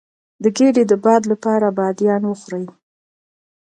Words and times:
د 0.43 0.45
ګیډې 0.57 0.83
د 0.91 0.93
باد 1.03 1.23
لپاره 1.31 1.67
بادیان 1.77 2.21
وخورئ 2.27 2.65